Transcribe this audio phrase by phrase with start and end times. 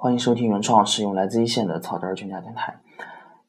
[0.00, 2.78] 欢迎收听原创使用来自一线的草根全家电台。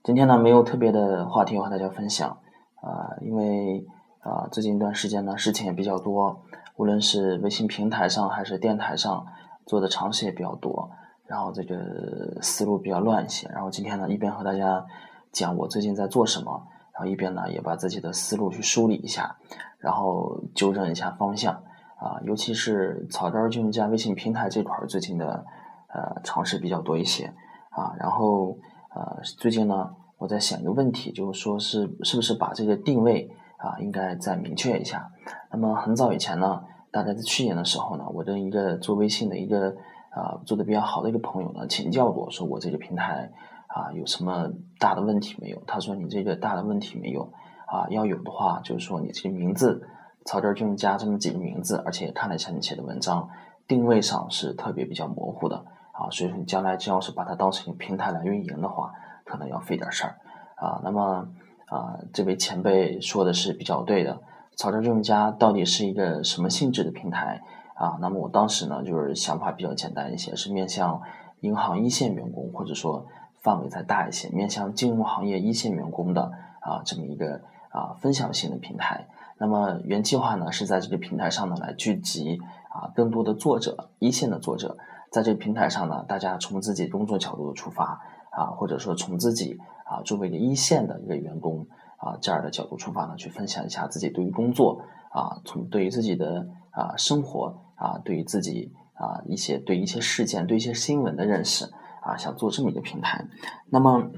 [0.01, 2.39] 今天呢，没有特别的话题和大家分享
[2.81, 3.85] 啊，因为
[4.21, 6.41] 啊，最近一段时间呢，事情也比较多，
[6.75, 9.27] 无论是微信平台上还是电台上
[9.67, 10.89] 做的尝试也比较多，
[11.27, 13.47] 然后这个思路比较乱一些。
[13.49, 14.83] 然后今天呢，一边和大家
[15.31, 19.35] 讲我最近在做什么，然后一边呢，也把自己的思路去梳理一下，
[19.77, 21.61] 然后纠正一下方向。
[21.99, 25.45] 啊，尤其是草根金融家微信平台这块儿，最近的
[25.93, 27.33] 呃尝试比较多一些
[27.69, 27.93] 啊。
[27.99, 28.57] 然后
[28.95, 35.11] 呃，最近呢，我在想一个问题，就是说是是不是把这个定位啊，应该再明确一下。
[35.51, 39.75] 那么很早以前呢，大概在去年的时候呢，我的一个做微信的一个
[40.11, 43.31] 啊做的比较好的一个朋友呢，请教过，说我这个平台
[43.67, 45.61] 啊有什么大的问题没有？
[45.67, 47.31] 他说你这个大的问题没有
[47.67, 49.87] 啊，要有的话，就是说你这个名字。
[50.25, 53.29] 草根就加这么几个名字，而且看了一下你写的文章，
[53.69, 58.91] 定位上是特别比较模糊的啊，所以说你将来真要是把它当成一个平台来运营的话，
[59.23, 60.15] 可能要费点事儿
[60.55, 60.81] 啊。
[60.83, 61.29] 那么
[61.67, 64.19] 啊，这位前辈说的是比较对的，
[64.55, 67.41] 草根就加到底是一个什么性质的平台
[67.75, 67.97] 啊？
[68.01, 70.99] 那么我当时呢，就是想法比较简单一些，是面向
[71.41, 73.05] 银行一线员工，或者说
[73.43, 76.23] 范围再大一些，面向金融行业一线员工的
[76.59, 79.07] 啊这么一个啊分享性的平台。
[79.39, 82.37] 那么原计划呢是在这个平台上呢来聚集
[82.69, 84.77] 啊更多的作者一线的作者，
[85.11, 91.65] 在这个平台上呢，大家从自己工作角度出发啊，或者说从自己啊作为一个一线的一个员工
[91.97, 94.81] 啊这样的角度出发呢，去分享一下自己对于工作
[95.11, 101.65] 啊，从对于自己的啊生活啊，对于自己啊一些对一些事件对一些新闻的认识
[102.01, 103.25] 啊，想做这么一个平台。
[103.69, 104.11] 那么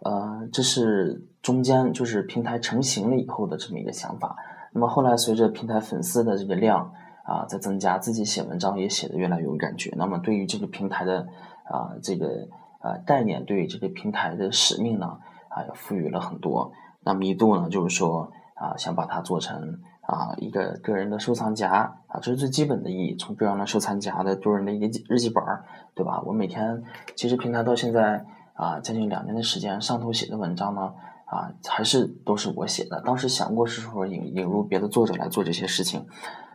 [0.00, 1.28] 呃，这是。
[1.44, 4.34] 中间就是平台成型了以后的这么一个想法，
[4.72, 6.90] 那么后来随着平台粉丝的这个量
[7.22, 11.28] 啊在增加，自己写文章也写的越来越有感觉，那么对于这个平台的
[11.64, 12.48] 啊这个
[12.80, 15.18] 呃概念，对于这个平台的使命呢
[15.50, 21.70] 啊也赋予了很多，那么一度呢就是说啊想把它做成啊一个个人的收藏夹
[22.06, 25.62] 啊，这是最基本的意义，从个人的收藏夹的个人的一个日记本儿，
[25.94, 26.22] 对吧？
[26.24, 26.82] 我每天
[27.14, 28.24] 其实平台到现在
[28.54, 30.94] 啊将近两年的时间，上头写的文章呢。
[31.34, 33.00] 啊，还是都是我写的。
[33.00, 36.06] 当时想过是说引引入别的作者来做这些事情，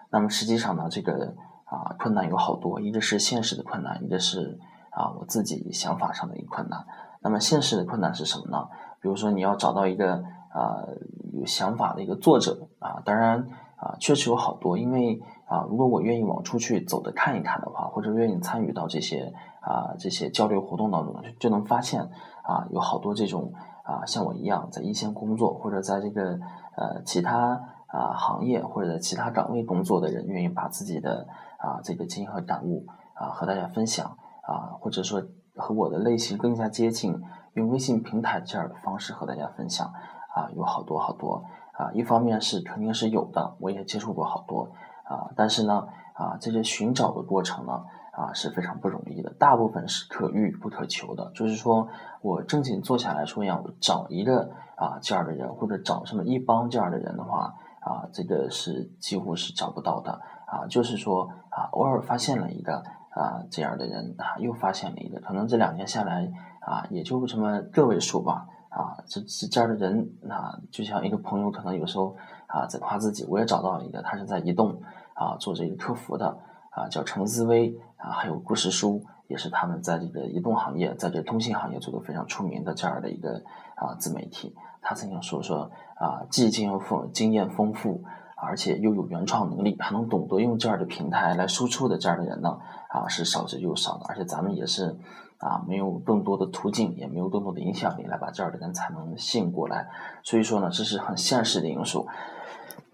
[0.09, 1.35] 那么实际上呢，这个
[1.65, 4.57] 啊困难有好多，一个是现实的困难，一个是
[4.91, 6.85] 啊我自己想法上的一个困难。
[7.21, 8.69] 那么现实的困难是什么呢？
[9.01, 10.87] 比如说你要找到一个啊
[11.33, 21.99] 有想法的一个作者啊，当然啊确实有好多，因为啊如果我愿意往出去走的看一看的话，或者愿意参与到这些啊这些交流活动当中，就能发现
[22.43, 23.51] 啊有好多这种。
[23.89, 26.39] 啊，像我一样在一线工作，或者在这个
[26.77, 31.27] 呃其他啊行业或者其他岗位工作的人，愿意把自己的
[31.57, 32.85] 啊这个经验和感悟
[33.15, 34.05] 啊和大家分享
[34.43, 35.23] 啊，或者说
[35.55, 37.19] 和我的类型更加接近，
[37.53, 39.87] 用微信平台这样的方式和大家分享
[40.35, 41.91] 啊，有好多好多啊。
[41.93, 44.69] 一方面是肯定是有的，我也接触过好多
[45.05, 47.83] 啊，但是呢啊，这些寻找的过程呢。
[48.19, 51.31] 啊是非常不容易的，大部分是可遇不可求的。
[51.33, 51.87] 就是说
[52.21, 60.11] 我正经坐下来说要找一个啊这样的人，或者找什么一帮这样的人的话，啊这个是几乎是找不到的。
[60.45, 66.29] 啊，就是说啊偶尔发现了一个啊这样的人，啊又发现了一个，可能这两年下来
[66.59, 68.45] 啊也就这么个位数吧。
[68.67, 74.81] 啊这这这样的人，啊就像一个朋友可能有时候啊在夸自己，我也找到了一个，他是在移动
[75.13, 76.37] 啊做这个客服的。
[76.71, 83.43] 啊，叫陈思威啊，还有故事书，也是他们在这个移动行业，在这通信行业做的非常出名的这样的一个
[83.75, 84.55] 啊自媒体。
[84.81, 88.01] 他曾经说说啊，既经验丰经验丰富，
[88.37, 92.57] 而且又有原创能力，还能懂得用这样的平台来输出的这样的人呢，
[92.87, 94.05] 啊是少之又少的。
[94.07, 94.97] 而且咱们也是
[95.39, 99.89] 啊，没有更多的途径，也没有更多的影响力来把这样的人才能吸引过来。
[100.23, 102.07] 所以说呢，这是很现实的因素。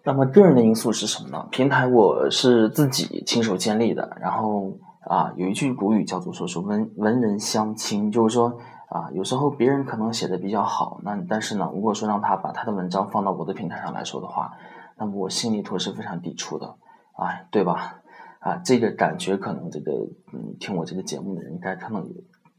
[0.04, 1.48] 那么个人的因素是什么呢？
[1.52, 4.72] 平台我是自己亲手建立的，然后
[5.08, 8.58] 啊，有一句古语叫做说是文文人相亲，就是说
[8.90, 14.52] 啊，有时候别人可能写的比较好，那但是呢，如果说让他把他的文章放到我的平台上来说的话，
[14.98, 16.68] 那么我心里头是非常抵触的，
[17.14, 18.02] 啊，对吧？
[18.40, 19.92] 啊，这个感觉可能这个
[20.34, 22.08] 嗯，听我这个节目的人应该可能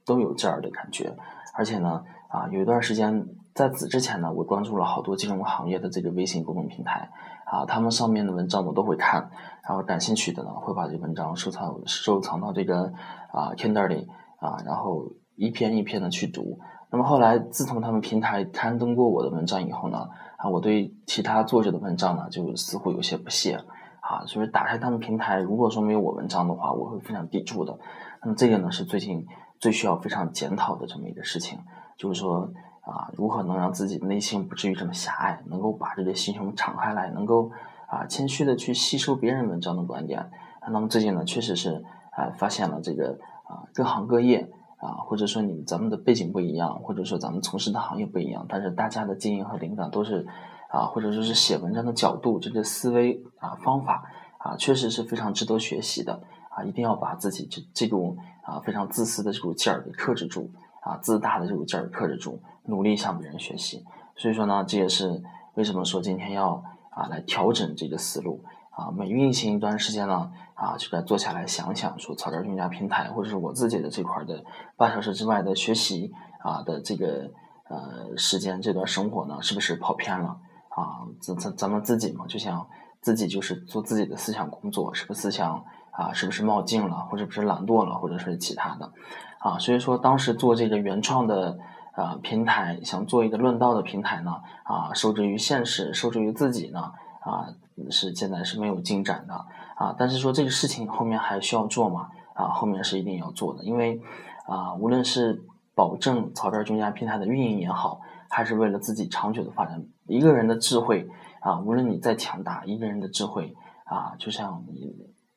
[0.04, 1.16] 都有这样的感觉，
[1.54, 3.26] 而且呢，啊，有一段时间
[3.56, 7.10] 在此之前呢，我关注了好多金融行业的这个微信公众平台。
[7.46, 9.30] 啊，他们上面的文章我都会看，
[9.62, 12.92] 然后感兴趣的呢，会把这文章收藏收藏到这个
[13.32, 14.08] 啊 Kindle 里
[14.40, 15.04] 啊，然后
[15.36, 16.58] 一篇一篇的去读。
[16.90, 20.08] 那么后来，自从他们平台刊登过我的文章以后呢，
[20.38, 23.54] 啊，我对其他作者的文章呢，就似乎有些不屑
[24.00, 27.78] 啊，就是打开他们平台，如果说没有我文章的话，我会非常抵触的。
[28.22, 29.24] 那么这个呢，是最近
[29.60, 31.60] 最需要非常检讨的这么一个事情，
[31.96, 32.50] 就是说
[32.86, 37.50] 啊，如何能让自己的内心不至于这么狭隘，能够把这个心胸敞开来，能够
[37.86, 40.30] 啊谦虚的去吸收别人文章的观点。
[40.70, 44.50] 那么最近呢，确实是啊发现了这个啊各行各业。
[44.78, 50.26] 啊，或者说你咱们的背景不一样，或者说咱们从事的行业不一样，但是大家的经营和灵感都是，
[50.68, 54.04] 啊，或者说是写文章的角度，这个思维啊方法
[54.36, 56.62] 啊，确实是非常值得学习的啊！
[56.62, 60.50] 一定要把自己这这种啊非常自私的这种劲儿给克制住
[60.86, 63.84] 啊，自大的这种劲儿克制住，努力向别人学习。
[64.14, 65.22] 所以说呢，这也是
[65.54, 68.44] 为什么说今天要啊来调整这个思路。
[68.70, 74.44] 啊，每运行一段时间呢，啊，就该坐下来想想，说草根专家平台，或者是我自己的这块的
[74.76, 77.30] 八小时之外的学习啊的这个
[77.70, 80.38] 呃时间，这段生活呢，是不是跑偏了？
[80.68, 82.68] 啊，咱咱咱们自己嘛，就想
[83.00, 85.64] 自己就是做自己的思想工作，是不是思想
[85.96, 88.92] 啊，是不是冒进了，或者不是懒惰了，或者是其他的？
[89.38, 91.58] 啊，所以说当时做这个原创的
[91.94, 94.32] 呃平台，想做一个论道的平台呢，
[94.64, 96.92] 啊，受制于现实，受制于自己呢。
[97.26, 97.48] 啊，
[97.90, 99.34] 是现在是没有进展的
[99.74, 102.08] 啊，但是说这个事情后面还需要做嘛？
[102.34, 104.00] 啊，后面是一定要做的，因为
[104.46, 105.42] 啊，无论是
[105.74, 108.00] 保证草根军家平台的运营也好，
[108.30, 111.08] 还是为了自己长久的发展，一个人的智慧
[111.40, 113.52] 啊，无论你再强大，一个人的智慧
[113.86, 114.94] 啊，就像你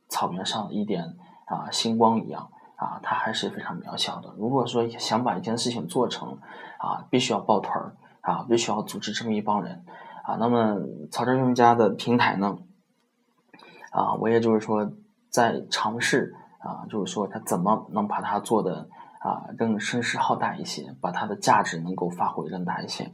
[0.09, 1.15] 草原上一点
[1.45, 4.33] 啊星光一样啊，它还是非常渺小的。
[4.38, 6.38] 如果说想把一件事情做成
[6.79, 9.85] 啊，必须要抱团儿啊，必须要组织这么一帮人。
[10.23, 10.77] 啊，那么
[11.09, 12.57] 草根用家的平台呢？
[13.91, 14.91] 啊，我也就是说
[15.29, 18.88] 在尝试啊，就是说他怎么能把它做的
[19.19, 23.11] 啊更声势浩大一些，把它的价值能够发挥更大一些。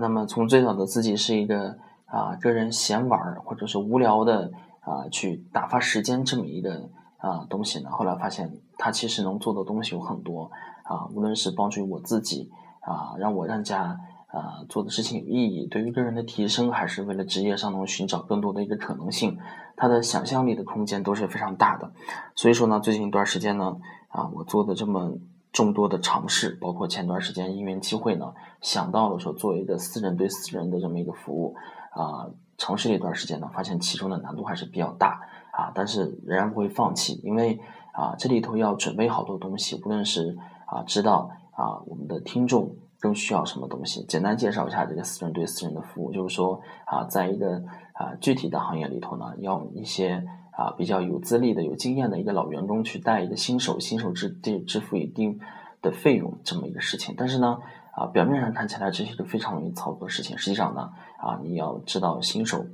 [0.00, 4.50] 那么从最早的自己是一个啊个人闲玩或者是无聊的
[4.82, 10.50] 啊去打发时间这么一个啊东西呢，后来发现它其实能做的东西有很多
[10.84, 12.50] 啊，无论是帮助我自己
[12.80, 13.98] 啊，让我让家。
[14.32, 19.36] 啊，做的事情有意义，对于个人的提升，还是为了职业上能寻找更多的一个可能性，
[19.76, 21.92] 他的想象力的空间都是非常大的。
[22.34, 23.76] 所以说呢，最近一段时间呢，
[24.08, 25.18] 啊，我做的这么
[25.52, 28.32] 众多的尝试，包括前段时间因缘机会呢，
[28.62, 31.54] 想到了说做一个私人对私人的这么一个服务，
[31.90, 35.20] 啊，尝试了一段时间呢，发现其中的难度还是比较大，
[35.52, 37.60] 啊，但是仍然不会放弃，因为
[37.92, 42.74] 啊，这里头要准备好多东西，无论是啊，知道啊，我们的听众。
[43.02, 44.04] 更需要什么东西？
[44.04, 47.60] 简单介绍一下这个私人对私人的服务，就是说啊，在一个
[47.94, 55.40] 啊具体的行业里头呢，要一些啊比较有资历的、有经验的一个老员工去带一个新手，新手支支支付一定
[55.80, 57.12] 的费用这么一个事情。
[57.18, 57.58] 但是呢，
[57.90, 62.66] 啊表面上看起来这是一个非常容易操作的事情，实际上呢，啊你要知道新手。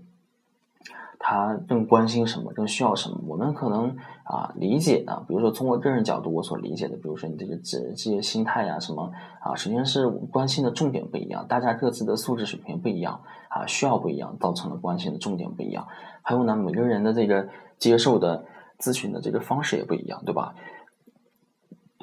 [1.21, 3.19] 他更关心什么，更需要什么？
[3.27, 9.11] 我们可能啊理解的，比如说从我个人角度，我所理解的，比如说你这个职这些心态呀，什么
[9.41, 15.89] 啊，首先是关心的重点不一样，大家各自的素质水平不一样啊，需要不一样，造成了关心的重点不一样。
[16.23, 17.49] 还有呢，每个人的这个
[17.79, 18.45] 接受的
[18.79, 20.55] 咨询的这个方式也不一样，对吧？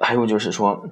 [0.02, 0.84] 还有就是说，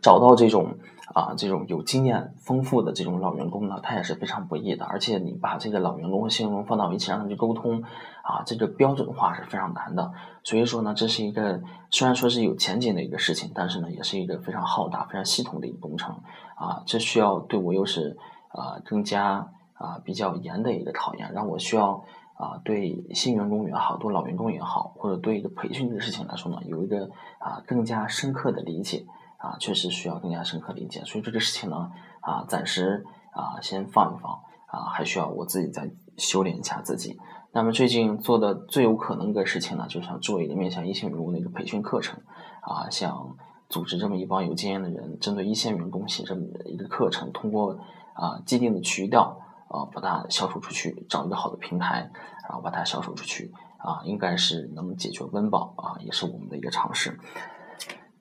[0.00, 0.78] 找到这种。
[1.14, 4.84] 啊，这种有经验丰富的这种老员工呢，他也是非常不易的。
[4.84, 7.82] 而且你把这个老员工和新员工放到一起让他们去沟通，
[8.22, 10.12] 啊，这个标准化是非常难的。
[10.42, 16.20] 所以说呢，这是一个虽然说是有前景的一个事情，但是呢，也是一个非常浩大、非常系统的一个工程。
[16.56, 18.16] 啊，这需要对我又是
[18.48, 22.04] 啊更加啊比较严的一个考验，让我需要
[22.34, 29.04] 啊对新员工也好，对老员工也好，或者对一个培训这个事情来说呢，有一个啊更加深刻的理解。
[29.38, 31.90] 啊，确实需要更加深刻理解，所以这个事情呢，
[32.20, 34.32] 啊，暂时啊先放一放，
[34.66, 37.18] 啊，还需要我自己再修炼一下自己。
[37.52, 42.20] 那么最近做的最有可能的事情呢，就想做一个面向一线员工的一个培训课程，
[42.60, 43.36] 啊，想
[43.68, 47.78] 组织这么一帮有经验的人，针对一线员工写这么一个课程，通过
[48.14, 49.38] 啊既定的渠道
[49.68, 52.10] 啊把它销售出去，找一个好的平台，
[52.48, 57.18] 然后把它销售出去，啊，应该是能解决温饱啊，也是我们的一个尝试。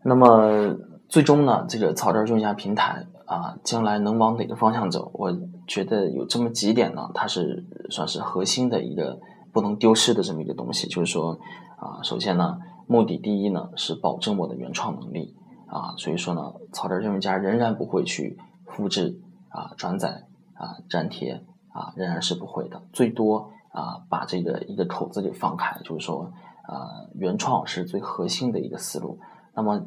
[0.04, 0.76] 那么。
[1.16, 5.10] 最终呢，这个草根儿家平台啊，将来能往哪个方向走？
[5.14, 5.34] 我
[5.66, 9.18] 觉得有这么几点呢，它是算是核心的一个
[9.54, 10.90] 不能丢失的这么一个东西。
[10.90, 11.40] 就是说
[11.78, 15.34] 啊，首先呢，目的第一呢是保证我的原创能力
[15.68, 19.18] 啊，所以说呢，草根儿家仍然不会去复制
[19.48, 21.42] 啊、转载啊、粘贴
[21.72, 22.82] 啊，仍然是不会的。
[22.92, 29.18] 最多啊，把这个一个口子给放开，就是说啊，原创是最核心的一个思路。
[29.54, 29.82] 那么。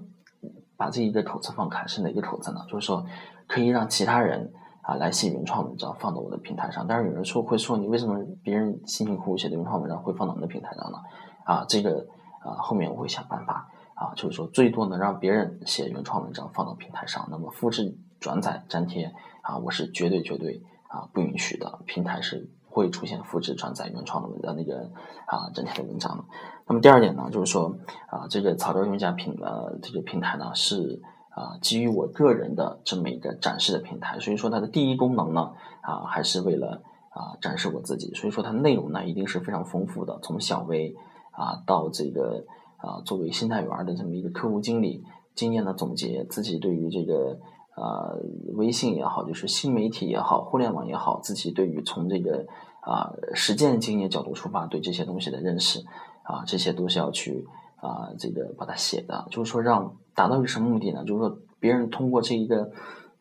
[0.78, 2.60] 把这一个口子放开是哪个口子呢？
[2.68, 3.04] 就是说，
[3.48, 6.86] 可以让其他人啊来写原创文章放到我的平台上。
[6.86, 10.98] 但是有人说会说你为什么别人辛辛苦苦写的原创文章会放到你的平台上呢？
[11.44, 12.06] 啊，这个
[12.40, 22.48] 啊后面我会想办法啊，就是说最多能让别人写原创文章放到平台上，那么复制、转载、粘贴啊，我是绝对绝对啊不允许的，平台是。
[22.78, 24.90] 会出现复制、转载原创的文的那个
[25.26, 26.24] 啊整体的文章。
[26.66, 27.76] 那么第二点呢，就是说
[28.08, 40.94] 啊，这个草根用家平呃这个平台呢是啊基于我个人的这么一个展示的平台，所以说它的第一功能呢啊还是为了啊展示我自己，所以说它内容呢一定是非常丰富的，从小微
[41.32, 42.44] 啊到这个
[42.76, 45.02] 啊作为心态园的这么一个客户经理
[45.34, 47.38] 经验的总结，自己对于这个。
[47.80, 48.18] 呃，
[48.54, 52.44] 微信也好，就是新媒体也好，互联网也好，自己对于从这个
[52.88, 55.84] 啊实践经验角度出发，对这些东西的认识
[56.22, 59.26] 啊，这些都是要去啊这个把它写的。
[59.30, 61.04] 就是说，让达到一个什么目的呢？
[61.04, 62.70] 就是说，别人通过这一个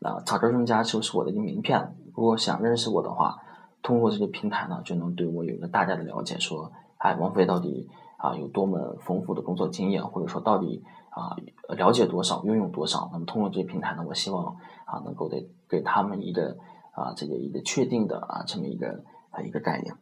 [0.02, 3.36] 啊草根专家就是我的一个名片，如果想认识我的话，
[3.84, 6.40] 通过这个平台呢，就能对我有一个大概的了解。
[6.40, 10.84] 说，哎，王菲到底啊有多么丰富的工作经验，或者说到底。
[11.10, 11.36] 啊，
[11.76, 13.10] 了解多少，拥有多少？
[13.12, 14.56] 那么通过这个平台呢，我希望
[14.86, 16.56] 啊，能够给给他们一个
[16.92, 19.04] 啊，这个一个确定的啊，这么一个
[19.38, 19.94] 啊一个概念。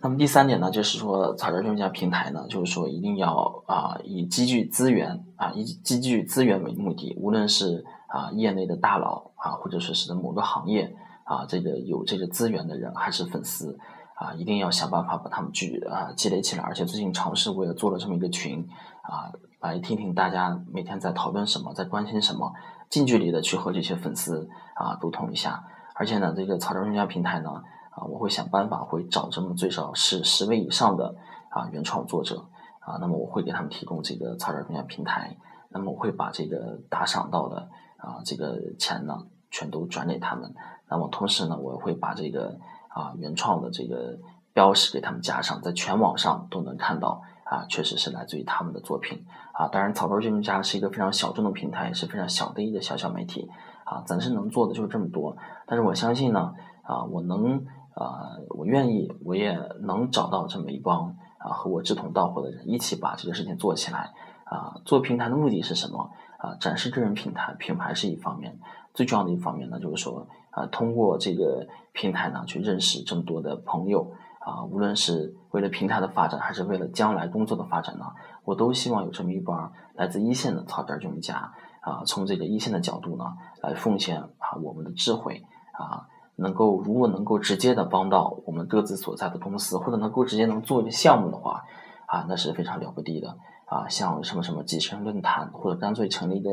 [0.00, 7.14] 那么第三点呢，就是说草根专家平台呢，就是说一定要啊，以积聚资源啊，以积聚资源为目的。
[7.18, 13.78] 无论是啊业内的大佬啊，或者说是某个行业啊，这个有这个资源的人，还是粉丝
[14.14, 16.62] 啊，一定要想办法把他们聚啊积累起来。
[16.62, 18.66] 而且最近尝试我也做了这么一个群
[19.02, 19.30] 啊。
[19.60, 22.52] 来听听大家每天在讨论什么，在关心什么，
[22.88, 25.64] 近距离的去和这些粉丝啊沟通一下。
[25.96, 27.50] 而且呢，这个草根专家平台呢，
[27.98, 31.16] 啊，我会想办法会找这么最少是十位以上的
[31.50, 32.44] 啊原创作者
[32.78, 35.36] 啊，那么我会给他们提供这个草根专家平台，
[35.70, 40.54] 那么我会把这个打赏到的啊这个钱呢，全都转给他们。
[40.88, 44.18] 那么同时呢，我会把这个啊原创的这个
[44.52, 47.22] 标识给他们加上，在全网上都能看到。
[47.50, 49.24] 啊，确实是来自于他们的作品
[49.54, 49.68] 啊。
[49.68, 53.48] 当然，草根专家是一个非常小众的平台，也是非常小的一个小小媒体
[53.84, 54.02] 啊。
[54.04, 56.52] 暂时能做的就是这么多，但是我相信呢，
[56.82, 57.64] 啊，我能
[57.98, 64.12] 啊，我愿意，我也能找到这么一帮啊和我志同道合的人，一起把这个事情做起来
[64.44, 64.80] 啊。
[64.84, 66.54] 做平台的目的是什么啊？
[66.60, 68.58] 展示个人平台品牌是一方面，
[68.94, 74.12] 最重要的一方面呢，就是说啊，通过这个平台呢，去认识这么多的朋友。
[74.40, 78.06] 啊，无论是为了平台的发展，还是为了将来工作的发展呢，
[78.44, 83.24] 我都希望有这么一帮来自一线的草根儿专家啊，从这个一线的角度呢，
[83.60, 91.64] 来奉献啊我们的智慧啊，能够如果能够直接的帮到我们各自所在的公司，或者能够直接能做一个项目的话
[92.06, 96.50] 啊，那是非常了不地的啊，像什么什么几十人论坛，或者干脆成立一个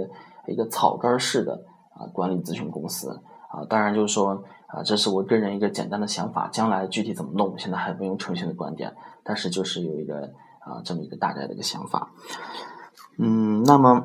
[0.48, 1.64] 一个草根式的
[1.94, 4.44] 啊管理咨询公司啊，当然就是说。
[4.68, 12.10] 啊，这是我个人一个简单的想法，将来具体怎么弄，现在还不用成型的观点，但是就是有一个啊这么一个大概的一个想法。
[13.18, 14.04] 嗯，那么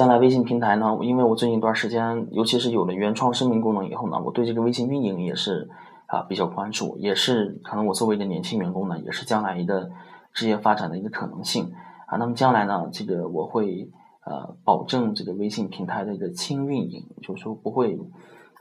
[0.00, 5.68] 将来微信平台呢，因为我最近一段时间，尤其是有了原创声明功能以后呢，我对这个微信运营也是
[6.06, 9.90] 啊比较关注，也是可能我作为一个年轻员工呢，也是将来一个
[10.32, 11.70] 职业发展的一个可能性
[12.06, 12.16] 啊。
[12.16, 13.90] 那么将来呢，这个我会
[14.24, 18.00] 呃保证这个微信平台的一个轻运营，就是说不会。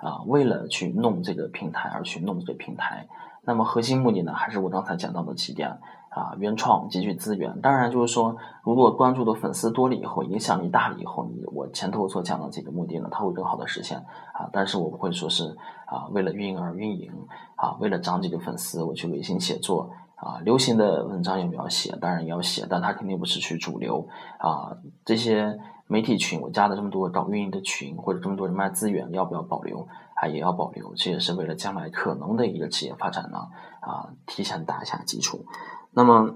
[0.02, 3.06] 啊，为了去弄这个平台而去弄这个平台，
[3.44, 5.70] 那么核心目的呢，还是我刚才讲到的几点
[6.10, 7.60] 啊，原创集聚资源。
[7.62, 13.98] 当然，就是说，如果关注的粉丝多了以后，影响力大了以后，你我前头所讲的这个目的呢，它会更好的实现
[14.34, 14.50] 啊。
[14.52, 15.56] 但是我不会说是
[15.86, 17.12] 啊，为了运营而运营
[17.56, 21.96] 啊，为了涨几个粉丝，我去微信写作啊，流行的文章要不要写？
[22.02, 25.60] 当然要写，但它肯定不是去主流啊，这些。
[25.92, 29.88] 媒体群，我加了这么多搞运营的群，或者这么多人脉资源，要不要保留？
[30.22, 33.38] 啊，也要保留，这也是为了将来可能的一个职业发展呢，
[33.80, 35.46] 啊，提前打下基础。
[35.92, 36.34] 那么，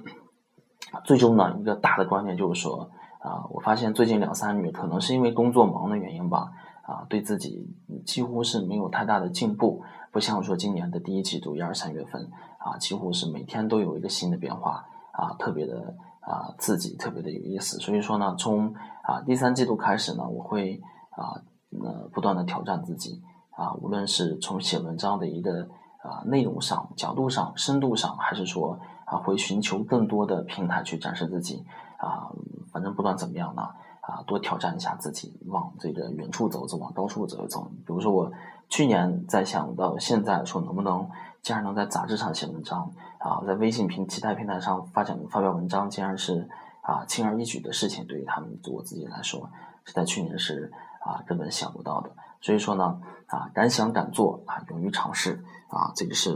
[1.03, 6.51] 最终呢，一个大的观点就是说，啊，我发现最近两三个月，可能是因为工作忙的原因吧，
[6.83, 7.67] 啊，对自己
[8.05, 15.95] 几乎是没有太大的进步，不像说今年的第一季度一二三月份，啊，几乎是每天都有一个新的变化，啊，特别的。
[16.25, 21.35] 啊，自己特别的有意思，所以说呢，从啊第三季度开始呢，我会啊
[21.83, 23.21] 呃不断的挑战自己
[23.63, 25.69] 啊，无论是从写文章的一个
[26.01, 31.65] 啊内容上、角度上、深度上，还是说啊会寻求更多的平台去展示自己
[31.97, 32.27] 啊，
[32.71, 33.61] 反正不管怎么样呢，
[34.01, 37.71] 啊多挑战一下自己，往这个远处走走，往高处走一走。
[37.85, 38.31] 比如说我
[38.67, 41.09] 去年在想到现在说能不能。
[41.43, 46.47] 竟然能在杂志上写文章啊，在微信平其他平台上发展发表文章，竟然是
[46.81, 48.07] 啊轻而易举的事情。
[48.07, 49.49] 对于他们我自己来说，
[49.83, 52.09] 是在去年是啊根本想不到的。
[52.43, 56.29] 所以说呢，啊敢想敢做啊，勇于尝试啊，这个是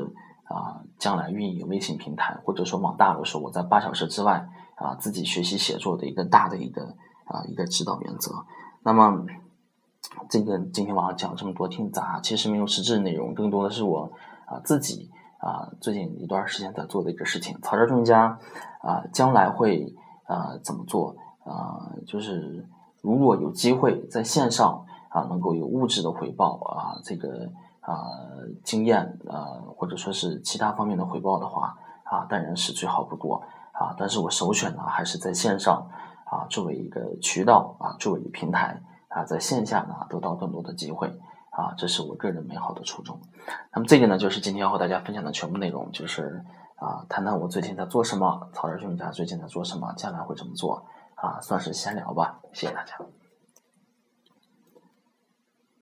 [0.45, 6.95] 啊将来运营微信平台或者说往大了说，我在八小时之外啊自己学习写作的一个大的一个
[7.25, 8.31] 啊一个指导原则。
[8.83, 9.25] 那么
[10.29, 14.09] 这个今天晚上讲这么多听杂，其实没有实质内容，更多的是我
[14.45, 17.59] 啊自己啊最近一段时间在做的一个事情。
[17.61, 18.39] 草根专家
[18.81, 21.91] 啊将来会啊怎么做啊？
[22.07, 22.65] 就是
[23.01, 24.85] 如果有机会在线上。
[25.09, 27.49] 啊，能够有物质的回报啊，这个
[27.81, 28.03] 啊
[28.63, 33.95] 经验啊，或者说是其他方面的回报的话啊，当然是最好不过啊。
[33.97, 35.89] 但是我首选呢，还是在线上
[36.25, 41.07] 啊，作为一个渠道啊，作为一个平台啊，在线下呢得到更多的机会
[41.51, 43.19] 啊，这是我个人美好的初衷。
[43.73, 46.43] 那么这个呢，就是今天要和大家分享的全部内容，就是
[46.75, 50.85] 啊，谈谈我最近在做什么，草根学家最近在做什么，将来会怎么做
[51.15, 52.39] 啊，算是闲聊吧。
[52.53, 52.95] 谢谢大家。